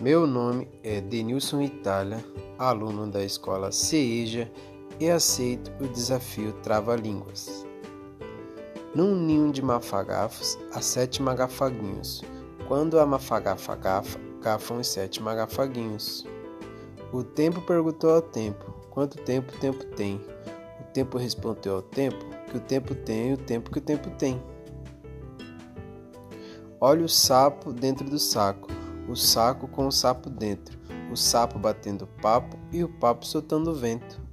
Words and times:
Meu 0.00 0.28
nome 0.28 0.68
é 0.84 1.00
Denilson 1.00 1.60
Itália, 1.60 2.24
aluno 2.56 3.10
da 3.10 3.24
escola 3.24 3.72
CEJA 3.72 4.48
e 5.00 5.10
aceito 5.10 5.72
o 5.82 5.88
desafio 5.88 6.52
Trava-Línguas. 6.62 7.66
Num 8.94 9.16
ninho 9.16 9.50
de 9.50 9.60
mafagafos, 9.60 10.56
há 10.72 10.80
sete 10.80 11.20
magafaguinhos. 11.20 12.22
Quando 12.68 13.00
a 13.00 13.04
mafagafa 13.04 13.74
gafa, 13.74 14.20
gafam 14.40 14.78
os 14.78 14.86
sete 14.86 15.20
magafaguinhos. 15.20 16.24
O 17.12 17.24
tempo 17.24 17.60
perguntou 17.62 18.10
ao 18.10 18.22
tempo: 18.22 18.72
Quanto 18.90 19.18
tempo 19.18 19.52
o 19.52 19.58
tempo 19.58 19.84
tem? 19.96 20.20
O 20.80 20.84
tempo 20.92 21.18
respondeu 21.18 21.74
ao 21.74 21.82
tempo: 21.82 22.24
Que 22.48 22.56
o 22.56 22.60
tempo 22.60 22.94
tem 22.94 23.30
e 23.30 23.32
o 23.32 23.36
tempo 23.36 23.68
que 23.68 23.78
o 23.78 23.82
tempo 23.82 24.08
tem. 24.10 24.40
Olha 26.80 27.04
o 27.04 27.08
sapo 27.08 27.72
dentro 27.72 28.08
do 28.08 28.20
saco, 28.20 28.77
o 29.08 29.16
saco 29.16 29.66
com 29.66 29.86
o 29.86 29.92
sapo 29.92 30.28
dentro, 30.28 30.78
o 31.10 31.16
sapo 31.16 31.58
batendo 31.58 32.06
papo 32.06 32.58
e 32.70 32.84
o 32.84 32.88
papo 32.88 33.26
soltando 33.26 33.74
vento. 33.74 34.27